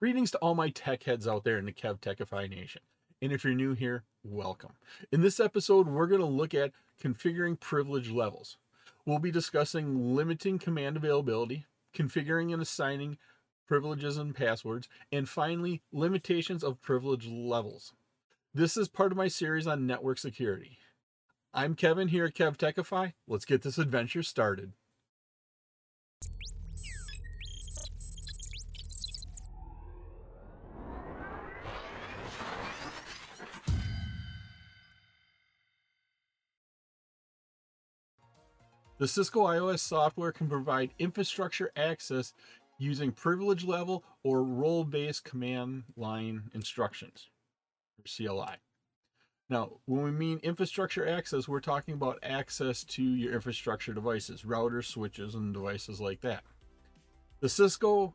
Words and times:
Greetings 0.00 0.30
to 0.30 0.38
all 0.38 0.54
my 0.54 0.70
tech 0.70 1.02
heads 1.02 1.28
out 1.28 1.44
there 1.44 1.58
in 1.58 1.66
the 1.66 1.74
Kev 1.74 2.00
Techify 2.00 2.48
Nation. 2.48 2.80
And 3.20 3.32
if 3.32 3.44
you're 3.44 3.52
new 3.52 3.74
here, 3.74 4.04
welcome. 4.24 4.72
In 5.12 5.20
this 5.20 5.38
episode, 5.38 5.86
we're 5.86 6.06
going 6.06 6.22
to 6.22 6.26
look 6.26 6.54
at 6.54 6.72
configuring 6.98 7.60
privilege 7.60 8.10
levels. 8.10 8.56
We'll 9.04 9.18
be 9.18 9.30
discussing 9.30 10.14
limiting 10.16 10.58
command 10.58 10.96
availability, 10.96 11.66
configuring 11.94 12.50
and 12.50 12.62
assigning 12.62 13.18
privileges 13.68 14.16
and 14.16 14.34
passwords, 14.34 14.88
and 15.12 15.28
finally, 15.28 15.82
limitations 15.92 16.64
of 16.64 16.80
privilege 16.80 17.26
levels. 17.26 17.92
This 18.54 18.78
is 18.78 18.88
part 18.88 19.12
of 19.12 19.18
my 19.18 19.28
series 19.28 19.66
on 19.66 19.86
network 19.86 20.16
security. 20.16 20.78
I'm 21.52 21.74
Kevin 21.74 22.08
here 22.08 22.24
at 22.24 22.34
Kev 22.34 22.56
Techify. 22.56 23.12
Let's 23.28 23.44
get 23.44 23.60
this 23.60 23.76
adventure 23.76 24.22
started. 24.22 24.72
The 39.00 39.08
Cisco 39.08 39.46
IOS 39.46 39.78
software 39.78 40.30
can 40.30 40.46
provide 40.46 40.90
infrastructure 40.98 41.72
access 41.74 42.34
using 42.78 43.12
privilege 43.12 43.64
level 43.64 44.04
or 44.22 44.44
role 44.44 44.84
based 44.84 45.24
command 45.24 45.84
line 45.96 46.50
instructions, 46.52 47.30
or 47.98 48.04
CLI. 48.04 48.56
Now, 49.48 49.78
when 49.86 50.02
we 50.02 50.10
mean 50.10 50.38
infrastructure 50.42 51.08
access, 51.08 51.48
we're 51.48 51.60
talking 51.60 51.94
about 51.94 52.18
access 52.22 52.84
to 52.84 53.02
your 53.02 53.32
infrastructure 53.32 53.94
devices, 53.94 54.42
routers, 54.42 54.84
switches, 54.84 55.34
and 55.34 55.54
devices 55.54 55.98
like 55.98 56.20
that. 56.20 56.44
The 57.40 57.48
Cisco 57.48 58.14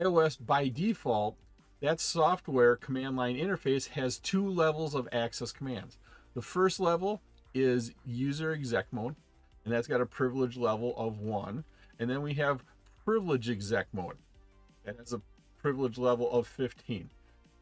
IOS 0.00 0.44
by 0.44 0.66
default, 0.66 1.36
that 1.80 2.00
software 2.00 2.74
command 2.74 3.16
line 3.16 3.36
interface 3.36 3.86
has 3.90 4.18
two 4.18 4.48
levels 4.48 4.96
of 4.96 5.08
access 5.12 5.52
commands. 5.52 5.96
The 6.34 6.42
first 6.42 6.80
level 6.80 7.22
is 7.54 7.92
user 8.04 8.50
exec 8.52 8.92
mode, 8.92 9.14
and 9.68 9.76
that's 9.76 9.86
got 9.86 10.00
a 10.00 10.06
privilege 10.06 10.56
level 10.56 10.94
of 10.96 11.20
one. 11.20 11.62
And 11.98 12.08
then 12.08 12.22
we 12.22 12.32
have 12.34 12.64
privilege 13.04 13.50
exec 13.50 13.86
mode. 13.92 14.16
That 14.86 14.96
has 14.96 15.12
a 15.12 15.20
privilege 15.60 15.98
level 15.98 16.30
of 16.30 16.46
15. 16.46 17.10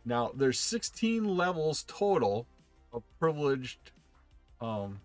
Now 0.04 0.30
there's 0.32 0.60
16 0.60 1.36
levels 1.36 1.84
total 1.88 2.46
of 2.92 3.02
privileged 3.18 3.90
um 4.60 5.00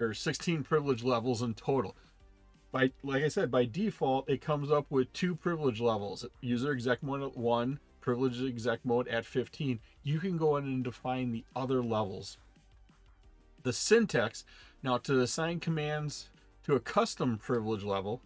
or 0.00 0.12
16 0.12 0.64
privilege 0.64 1.04
levels 1.04 1.40
in 1.40 1.54
total. 1.54 1.94
By 2.72 2.90
like 3.04 3.22
I 3.22 3.28
said, 3.28 3.52
by 3.52 3.64
default 3.64 4.28
it 4.28 4.40
comes 4.40 4.72
up 4.72 4.86
with 4.90 5.12
two 5.12 5.36
privilege 5.36 5.80
levels. 5.80 6.26
User 6.40 6.72
exec 6.72 7.00
mode 7.00 7.22
at 7.22 7.36
1, 7.36 7.78
privilege 8.00 8.42
exec 8.42 8.80
mode 8.84 9.06
at 9.06 9.24
15. 9.24 9.78
You 10.02 10.18
can 10.18 10.36
go 10.36 10.56
in 10.56 10.64
and 10.64 10.82
define 10.82 11.30
the 11.30 11.44
other 11.54 11.80
levels. 11.80 12.38
The 13.62 13.72
syntax 13.72 14.44
now 14.82 14.98
to 14.98 15.20
assign 15.20 15.60
commands 15.60 16.28
to 16.70 16.76
a 16.76 16.80
custom 16.80 17.36
privilege 17.36 17.82
level, 17.82 18.22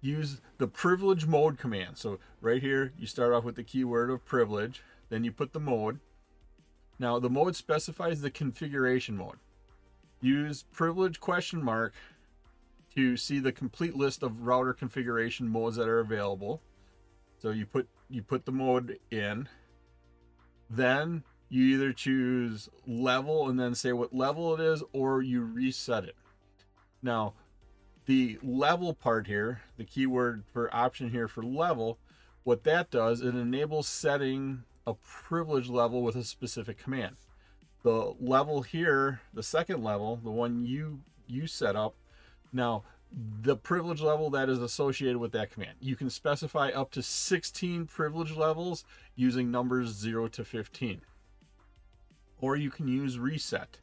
use 0.00 0.40
the 0.58 0.68
privilege 0.68 1.26
mode 1.26 1.58
command. 1.58 1.98
So 1.98 2.18
right 2.40 2.62
here, 2.62 2.92
you 2.96 3.06
start 3.06 3.32
off 3.32 3.44
with 3.44 3.56
the 3.56 3.64
keyword 3.64 4.10
of 4.10 4.24
privilege, 4.24 4.82
then 5.10 5.24
you 5.24 5.32
put 5.32 5.52
the 5.52 5.60
mode. 5.60 6.00
Now 6.98 7.18
the 7.18 7.30
mode 7.30 7.56
specifies 7.56 8.20
the 8.20 8.30
configuration 8.30 9.16
mode. 9.16 9.36
Use 10.20 10.64
privilege 10.72 11.20
question 11.20 11.62
mark 11.62 11.94
to 12.94 13.16
see 13.16 13.38
the 13.38 13.52
complete 13.52 13.94
list 13.94 14.22
of 14.22 14.46
router 14.46 14.72
configuration 14.72 15.48
modes 15.48 15.76
that 15.76 15.88
are 15.88 16.00
available. 16.00 16.60
So 17.38 17.50
you 17.50 17.66
put 17.66 17.88
you 18.08 18.22
put 18.22 18.46
the 18.46 18.52
mode 18.52 18.98
in. 19.10 19.48
Then 20.70 21.22
you 21.48 21.64
either 21.64 21.92
choose 21.92 22.68
level 22.86 23.48
and 23.48 23.58
then 23.58 23.74
say 23.74 23.92
what 23.92 24.14
level 24.14 24.54
it 24.54 24.60
is 24.60 24.82
or 24.92 25.22
you 25.22 25.42
reset 25.42 26.04
it. 26.04 26.16
Now, 27.02 27.34
the 28.08 28.38
level 28.42 28.94
part 28.94 29.26
here, 29.26 29.60
the 29.76 29.84
keyword 29.84 30.42
for 30.50 30.74
option 30.74 31.10
here 31.10 31.28
for 31.28 31.42
level, 31.42 31.98
what 32.42 32.64
that 32.64 32.90
does, 32.90 33.20
it 33.20 33.34
enables 33.34 33.86
setting 33.86 34.62
a 34.86 34.94
privilege 34.94 35.68
level 35.68 36.02
with 36.02 36.16
a 36.16 36.24
specific 36.24 36.78
command. 36.78 37.16
The 37.82 38.14
level 38.18 38.62
here, 38.62 39.20
the 39.34 39.42
second 39.42 39.84
level, 39.84 40.18
the 40.24 40.30
one 40.30 40.64
you 40.64 41.00
you 41.26 41.46
set 41.46 41.76
up, 41.76 41.96
now 42.50 42.82
the 43.12 43.56
privilege 43.56 44.00
level 44.00 44.30
that 44.30 44.48
is 44.48 44.62
associated 44.62 45.18
with 45.18 45.32
that 45.32 45.50
command. 45.50 45.76
You 45.78 45.94
can 45.94 46.08
specify 46.08 46.70
up 46.70 46.90
to 46.92 47.02
16 47.02 47.84
privilege 47.84 48.34
levels 48.34 48.84
using 49.16 49.50
numbers 49.50 49.90
0 49.90 50.28
to 50.28 50.46
15. 50.46 51.02
Or 52.40 52.56
you 52.56 52.70
can 52.70 52.88
use 52.88 53.18
reset. 53.18 53.80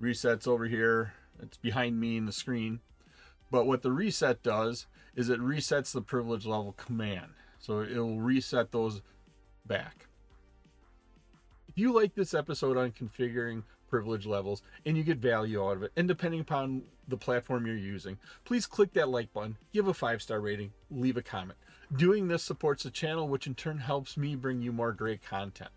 Reset's 0.00 0.46
over 0.46 0.64
here. 0.64 1.12
It's 1.42 1.58
behind 1.58 2.00
me 2.00 2.16
in 2.16 2.24
the 2.24 2.32
screen. 2.32 2.80
But 3.52 3.66
what 3.66 3.82
the 3.82 3.92
reset 3.92 4.42
does 4.42 4.86
is 5.14 5.28
it 5.28 5.38
resets 5.38 5.92
the 5.92 6.00
privilege 6.00 6.46
level 6.46 6.72
command. 6.72 7.34
So 7.58 7.80
it 7.80 7.94
will 7.94 8.18
reset 8.18 8.72
those 8.72 9.02
back. 9.66 10.06
If 11.68 11.76
you 11.76 11.92
like 11.92 12.14
this 12.14 12.32
episode 12.32 12.78
on 12.78 12.92
configuring 12.92 13.62
privilege 13.90 14.24
levels 14.24 14.62
and 14.86 14.96
you 14.96 15.04
get 15.04 15.18
value 15.18 15.62
out 15.62 15.76
of 15.76 15.82
it, 15.82 15.92
and 15.96 16.08
depending 16.08 16.40
upon 16.40 16.82
the 17.08 17.18
platform 17.18 17.66
you're 17.66 17.76
using, 17.76 18.18
please 18.44 18.66
click 18.66 18.94
that 18.94 19.10
like 19.10 19.30
button, 19.34 19.58
give 19.74 19.86
a 19.86 19.92
five 19.92 20.22
star 20.22 20.40
rating, 20.40 20.72
leave 20.90 21.18
a 21.18 21.22
comment. 21.22 21.58
Doing 21.94 22.28
this 22.28 22.42
supports 22.42 22.84
the 22.84 22.90
channel, 22.90 23.28
which 23.28 23.46
in 23.46 23.54
turn 23.54 23.78
helps 23.78 24.16
me 24.16 24.34
bring 24.34 24.62
you 24.62 24.72
more 24.72 24.92
great 24.92 25.22
content. 25.22 25.70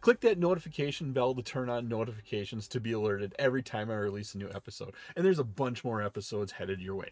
Click 0.00 0.20
that 0.20 0.38
notification 0.38 1.12
bell 1.12 1.34
to 1.34 1.42
turn 1.42 1.68
on 1.68 1.88
notifications 1.88 2.68
to 2.68 2.80
be 2.80 2.92
alerted 2.92 3.34
every 3.38 3.62
time 3.62 3.90
I 3.90 3.94
release 3.94 4.34
a 4.34 4.38
new 4.38 4.50
episode. 4.54 4.94
And 5.16 5.24
there's 5.24 5.38
a 5.38 5.44
bunch 5.44 5.84
more 5.84 6.02
episodes 6.02 6.52
headed 6.52 6.80
your 6.80 6.94
way. 6.94 7.10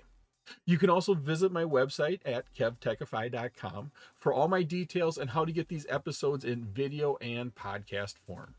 You 0.64 0.78
can 0.78 0.90
also 0.90 1.14
visit 1.14 1.52
my 1.52 1.64
website 1.64 2.20
at 2.24 2.52
kevtechify.com 2.54 3.90
for 4.16 4.32
all 4.32 4.48
my 4.48 4.62
details 4.62 5.18
and 5.18 5.30
how 5.30 5.44
to 5.44 5.52
get 5.52 5.68
these 5.68 5.86
episodes 5.88 6.44
in 6.44 6.64
video 6.64 7.16
and 7.20 7.54
podcast 7.54 8.14
form. 8.26 8.54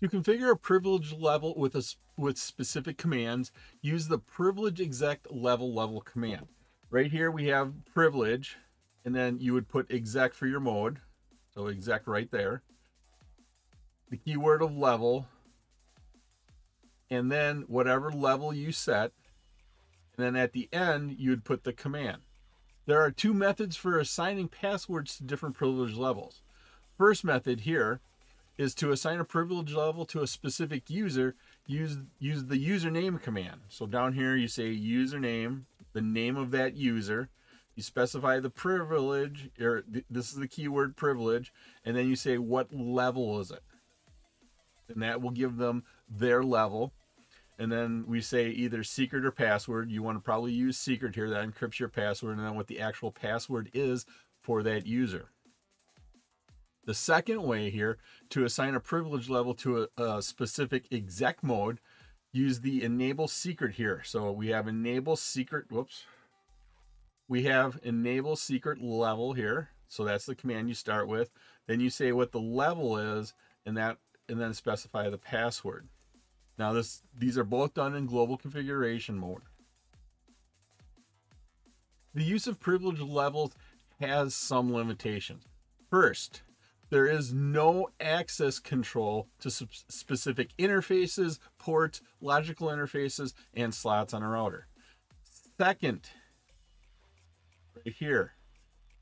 To 0.00 0.08
configure 0.08 0.50
a 0.50 0.56
privilege 0.56 1.12
level 1.12 1.54
with 1.56 1.74
a, 1.74 1.82
with 2.16 2.38
specific 2.38 2.98
commands, 2.98 3.50
use 3.82 4.06
the 4.06 4.18
privilege 4.18 4.80
exec 4.80 5.26
level 5.28 5.74
level 5.74 6.00
command. 6.00 6.46
Right 6.90 7.10
here 7.10 7.30
we 7.30 7.48
have 7.48 7.72
privilege, 7.92 8.56
and 9.04 9.14
then 9.14 9.38
you 9.40 9.52
would 9.54 9.68
put 9.68 9.90
exec 9.90 10.34
for 10.34 10.46
your 10.46 10.60
mode. 10.60 11.00
So 11.58 11.66
exec 11.66 12.06
right 12.06 12.30
there. 12.30 12.62
The 14.10 14.16
keyword 14.16 14.62
of 14.62 14.76
level. 14.76 15.26
And 17.10 17.32
then 17.32 17.64
whatever 17.66 18.12
level 18.12 18.54
you 18.54 18.70
set. 18.70 19.10
And 20.16 20.24
then 20.24 20.36
at 20.36 20.52
the 20.52 20.68
end, 20.72 21.16
you'd 21.18 21.44
put 21.44 21.64
the 21.64 21.72
command. 21.72 22.18
There 22.86 23.02
are 23.02 23.10
two 23.10 23.34
methods 23.34 23.74
for 23.74 23.98
assigning 23.98 24.46
passwords 24.46 25.16
to 25.16 25.24
different 25.24 25.56
privilege 25.56 25.96
levels. 25.96 26.42
First 26.96 27.24
method 27.24 27.60
here 27.60 27.98
is 28.56 28.72
to 28.76 28.92
assign 28.92 29.18
a 29.18 29.24
privilege 29.24 29.72
level 29.72 30.04
to 30.06 30.22
a 30.22 30.28
specific 30.28 30.88
user, 30.88 31.34
use 31.66 31.98
use 32.20 32.44
the 32.44 32.68
username 32.68 33.20
command. 33.20 33.62
So 33.68 33.84
down 33.86 34.12
here 34.12 34.36
you 34.36 34.46
say 34.46 34.76
username, 34.76 35.62
the 35.92 36.02
name 36.02 36.36
of 36.36 36.52
that 36.52 36.76
user, 36.76 37.30
you 37.78 37.82
specify 37.84 38.40
the 38.40 38.50
privilege, 38.50 39.50
or 39.60 39.82
th- 39.82 40.04
this 40.10 40.32
is 40.32 40.34
the 40.34 40.48
keyword 40.48 40.96
privilege, 40.96 41.52
and 41.84 41.96
then 41.96 42.08
you 42.08 42.16
say 42.16 42.36
what 42.36 42.74
level 42.74 43.38
is 43.38 43.52
it, 43.52 43.62
and 44.88 45.00
that 45.00 45.22
will 45.22 45.30
give 45.30 45.58
them 45.58 45.84
their 46.10 46.42
level. 46.42 46.92
And 47.56 47.70
then 47.70 48.04
we 48.08 48.20
say 48.20 48.48
either 48.48 48.82
secret 48.82 49.24
or 49.24 49.30
password. 49.30 49.92
You 49.92 50.02
want 50.02 50.18
to 50.18 50.22
probably 50.22 50.52
use 50.52 50.76
secret 50.76 51.14
here 51.14 51.30
that 51.30 51.46
encrypts 51.46 51.78
your 51.78 51.88
password, 51.88 52.36
and 52.36 52.44
then 52.44 52.56
what 52.56 52.66
the 52.66 52.80
actual 52.80 53.12
password 53.12 53.70
is 53.72 54.04
for 54.40 54.64
that 54.64 54.84
user. 54.84 55.28
The 56.84 56.94
second 56.94 57.44
way 57.44 57.70
here 57.70 57.98
to 58.30 58.44
assign 58.44 58.74
a 58.74 58.80
privilege 58.80 59.28
level 59.28 59.54
to 59.54 59.88
a, 59.96 60.02
a, 60.02 60.22
specific 60.22 60.86
exec 60.90 61.44
mode, 61.44 61.78
use 62.32 62.60
the 62.60 62.82
enable 62.82 63.28
secret 63.28 63.76
here. 63.76 64.02
So 64.04 64.32
we 64.32 64.48
have 64.48 64.66
enable 64.66 65.14
secret, 65.14 65.70
whoops, 65.70 66.06
we 67.28 67.44
have 67.44 67.78
enable 67.82 68.36
secret 68.36 68.80
level 68.80 69.34
here. 69.34 69.70
So 69.88 70.04
that's 70.04 70.26
the 70.26 70.34
command 70.34 70.68
you 70.68 70.74
start 70.74 71.08
with. 71.08 71.30
Then 71.66 71.80
you 71.80 71.90
say 71.90 72.12
what 72.12 72.32
the 72.32 72.40
level 72.40 72.98
is 72.98 73.34
and 73.64 73.76
that 73.76 73.98
and 74.28 74.40
then 74.40 74.54
specify 74.54 75.08
the 75.08 75.18
password. 75.18 75.88
Now 76.58 76.72
this 76.72 77.02
these 77.16 77.38
are 77.38 77.44
both 77.44 77.74
done 77.74 77.94
in 77.94 78.06
global 78.06 78.36
configuration 78.36 79.16
mode. 79.16 79.42
The 82.14 82.24
use 82.24 82.46
of 82.46 82.58
privilege 82.58 83.00
levels 83.00 83.52
has 84.00 84.34
some 84.34 84.72
limitations. 84.72 85.44
First, 85.90 86.42
there 86.90 87.06
is 87.06 87.32
no 87.32 87.88
access 88.00 88.58
control 88.58 89.28
to 89.40 89.50
specific 89.50 90.50
interfaces, 90.58 91.38
ports, 91.58 92.00
logical 92.20 92.68
interfaces, 92.68 93.34
and 93.54 93.74
slots 93.74 94.14
on 94.14 94.22
a 94.22 94.28
router. 94.28 94.66
Second, 95.58 96.08
here. 97.90 98.34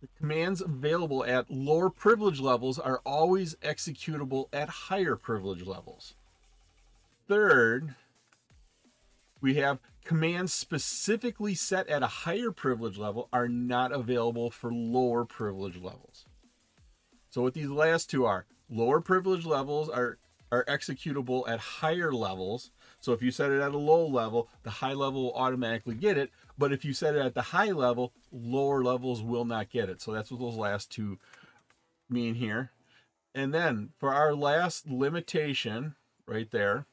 The 0.00 0.08
commands 0.18 0.60
available 0.60 1.24
at 1.24 1.50
lower 1.50 1.90
privilege 1.90 2.40
levels 2.40 2.78
are 2.78 3.00
always 3.04 3.54
executable 3.56 4.48
at 4.52 4.68
higher 4.68 5.16
privilege 5.16 5.66
levels. 5.66 6.14
Third, 7.28 7.94
we 9.40 9.54
have 9.54 9.80
commands 10.04 10.52
specifically 10.52 11.54
set 11.54 11.88
at 11.88 12.02
a 12.02 12.06
higher 12.06 12.50
privilege 12.50 12.98
level 12.98 13.28
are 13.32 13.48
not 13.48 13.92
available 13.92 14.50
for 14.50 14.72
lower 14.72 15.24
privilege 15.24 15.76
levels. 15.76 16.26
So 17.30 17.42
what 17.42 17.54
these 17.54 17.68
last 17.68 18.10
two 18.10 18.24
are, 18.24 18.46
lower 18.70 19.00
privilege 19.00 19.44
levels 19.44 19.88
are 19.88 20.18
are 20.52 20.64
executable 20.66 21.48
at 21.48 21.58
higher 21.58 22.12
levels. 22.12 22.70
So 23.00 23.12
if 23.12 23.22
you 23.22 23.30
set 23.30 23.52
it 23.52 23.60
at 23.60 23.72
a 23.72 23.78
low 23.78 24.06
level, 24.06 24.48
the 24.62 24.70
high 24.70 24.94
level 24.94 25.24
will 25.24 25.34
automatically 25.34 25.94
get 25.94 26.18
it. 26.18 26.30
But 26.58 26.72
if 26.72 26.84
you 26.84 26.92
set 26.92 27.14
it 27.14 27.20
at 27.20 27.34
the 27.34 27.42
high 27.42 27.70
level, 27.70 28.12
lower 28.32 28.82
levels 28.82 29.22
will 29.22 29.44
not 29.44 29.70
get 29.70 29.88
it. 29.88 30.00
So 30.00 30.12
that's 30.12 30.30
what 30.30 30.40
those 30.40 30.56
last 30.56 30.90
two 30.90 31.18
mean 32.08 32.34
here. 32.34 32.70
And 33.34 33.52
then 33.52 33.90
for 33.98 34.12
our 34.14 34.34
last 34.34 34.88
limitation 34.88 35.94
right 36.26 36.50
there, 36.50 36.86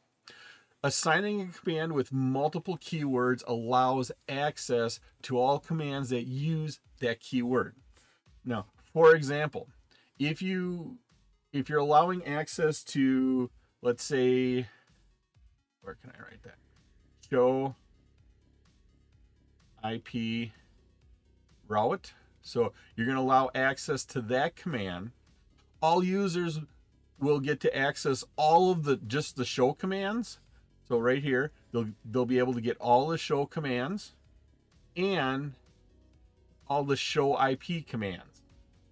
assigning 0.84 1.42
a 1.42 1.46
command 1.48 1.94
with 1.94 2.12
multiple 2.12 2.78
keywords 2.78 3.44
allows 3.48 4.12
access 4.28 5.00
to 5.24 5.40
all 5.40 5.58
commands 5.58 6.10
that 6.10 6.28
use 6.28 6.80
that 7.00 7.22
keyword. 7.22 7.76
Now, 8.44 8.66
for 8.92 9.16
example, 9.16 9.70
if 10.20 10.42
you 10.42 10.98
if 11.54 11.70
you're 11.70 11.80
allowing 11.80 12.26
access 12.26 12.84
to 12.84 13.50
let's 13.82 14.04
say 14.04 14.68
where 15.84 15.96
can 15.96 16.12
I 16.18 16.24
write 16.24 16.42
that? 16.44 16.56
Show 17.30 17.76
IP 19.84 20.50
route. 21.68 22.14
So 22.42 22.74
you're 22.96 23.06
going 23.06 23.18
to 23.18 23.24
allow 23.24 23.50
access 23.54 24.04
to 24.06 24.22
that 24.22 24.56
command. 24.56 25.12
All 25.82 26.04
users 26.04 26.60
will 27.20 27.40
get 27.40 27.60
to 27.62 27.78
access 27.78 28.24
all 28.38 28.72
of 28.72 28.84
the 28.84 28.98
just 28.98 29.36
the 29.36 29.46
show 29.46 29.74
commands. 29.74 30.40
So 30.88 30.98
right 30.98 31.22
here, 31.22 31.52
they'll 31.72 31.90
they'll 32.04 32.26
be 32.26 32.40
able 32.40 32.54
to 32.54 32.62
get 32.62 32.78
all 32.78 33.08
the 33.08 33.18
show 33.18 33.46
commands 33.46 34.14
and 34.96 35.54
all 36.68 36.84
the 36.84 36.98
show 36.98 37.38
IP 37.42 37.86
commands. 37.88 38.42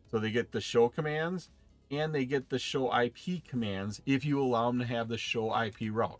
So 0.09 0.19
they 0.19 0.31
get 0.31 0.51
the 0.51 0.61
show 0.61 0.89
commands 0.89 1.49
and 1.89 2.13
they 2.13 2.25
get 2.25 2.49
the 2.49 2.59
show 2.59 2.93
IP 2.97 3.45
commands 3.45 4.01
if 4.05 4.25
you 4.25 4.41
allow 4.41 4.67
them 4.67 4.79
to 4.79 4.85
have 4.85 5.07
the 5.07 5.17
show 5.17 5.55
IP 5.57 5.89
route. 5.91 6.19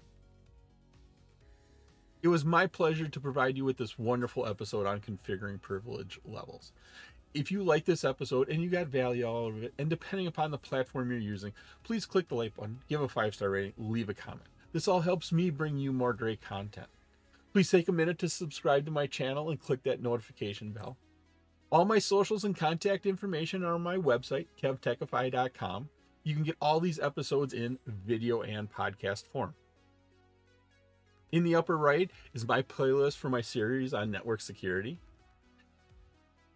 It 2.22 2.28
was 2.28 2.46
my 2.46 2.68
pleasure 2.68 3.08
to 3.08 3.20
provide 3.20 3.58
you 3.58 3.66
with 3.66 3.78
this 3.78 3.98
wonderful 3.98 4.46
episode 4.46 4.86
on 4.86 5.02
configuring 5.02 5.60
privilege 5.60 6.20
levels. 6.24 6.72
If 7.34 7.52
you 7.52 7.64
like 7.64 7.86
this 7.86 8.04
episode 8.04 8.50
and 8.50 8.62
you 8.62 8.70
got 8.70 8.88
value 8.88 9.28
out 9.28 9.54
of 9.54 9.64
it, 9.64 9.74
and 9.80 9.90
depending 9.90 10.28
upon 10.28 10.52
the 10.52 10.60
platform 10.60 11.10
you're 11.10 11.20
using, 11.20 11.54
please 11.84 12.06
click 12.06 12.28
the 12.28 12.36
like 12.36 12.56
button, 12.56 12.80
give 12.88 13.02
a 13.02 13.08
five 13.08 13.34
star 13.34 13.50
rating, 13.50 13.74
leave 13.78 14.10
a 14.10 14.14
comment. 14.14 14.48
This 14.72 14.88
all 14.88 15.02
helps 15.02 15.32
me 15.32 15.50
bring 15.50 15.78
you 15.78 15.92
more 15.92 16.14
great 16.14 16.42
content. 16.42 16.88
Please 17.54 17.72
take 17.72 17.88
a 17.88 17.94
minute 17.94 18.20
to 18.20 18.30
subscribe 18.30 18.86
to 18.86 18.92
my 18.92 19.08
channel 19.08 19.50
and 19.50 19.60
click 19.60 19.82
that 19.84 20.02
notification 20.02 20.72
bell. 20.72 20.98
All 21.72 21.86
my 21.86 22.00
socials 22.00 22.44
and 22.44 22.56
contact 22.56 23.06
information 23.06 23.64
are 23.64 23.74
on 23.74 23.82
my 23.82 23.98
website, 23.98 24.46
kevtechify.com. 24.62 25.90
You 26.24 26.36
can 26.36 26.44
get 26.44 26.58
all 26.62 26.80
these 26.80 27.00
episodes 27.00 27.54
in 27.54 27.80
video 27.88 28.42
and 28.42 28.72
podcast 28.72 29.26
form. 29.26 29.56
In 31.32 31.44
the 31.44 31.56
upper 31.56 31.78
right 31.78 32.12
is 32.34 32.48
my 32.48 32.62
playlist 32.62 33.18
for 33.18 33.30
my 33.30 33.42
series 33.42 33.94
on 33.94 34.12
network 34.12 34.42
security. 34.42 35.00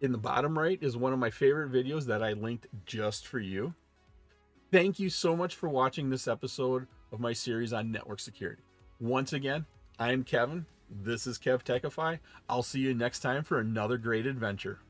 In 0.02 0.12
the 0.12 0.18
bottom 0.18 0.58
right 0.58 0.78
is 0.82 0.96
one 0.96 1.14
of 1.14 1.18
my 1.18 1.30
favorite 1.30 1.72
videos 1.72 2.04
that 2.06 2.22
I 2.22 2.34
linked 2.34 2.66
just 2.84 3.26
for 3.26 3.38
you. 3.38 3.74
Thank 4.70 4.98
you 4.98 5.08
so 5.08 5.34
much 5.34 5.54
for 5.54 5.68
watching 5.70 6.10
this 6.10 6.28
episode 6.28 6.86
of 7.10 7.20
my 7.20 7.32
series 7.32 7.72
on 7.72 7.90
network 7.90 8.20
security. 8.20 8.62
Once 9.00 9.32
again, 9.32 9.64
I'm 9.98 10.24
Kevin. 10.24 10.66
This 10.90 11.26
is 11.26 11.38
Kev 11.38 11.62
Techify. 11.64 12.18
I'll 12.48 12.62
see 12.62 12.80
you 12.80 12.92
next 12.92 13.20
time 13.20 13.44
for 13.44 13.58
another 13.58 13.96
great 13.96 14.26
adventure. 14.26 14.80